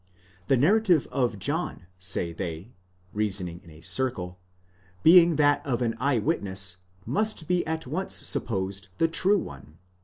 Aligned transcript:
The 0.47 0.57
narrative 0.57 1.07
of 1.11 1.37
John, 1.37 1.85
say 1.99 2.33
they 2.33 2.71
(reason 3.13 3.47
ing 3.47 3.59
in 3.63 3.69
a 3.69 3.81
circle), 3.81 4.39
being 5.03 5.35
that 5.35 5.63
of 5.63 5.83
an 5.83 5.93
eye 5.99 6.17
witness, 6.17 6.77
must 7.05 7.47
be 7.47 7.63
at 7.67 7.85
once 7.85 8.15
supposed 8.15 8.87
the 8.97 9.07
true 9.07 9.37
one 9.37 9.77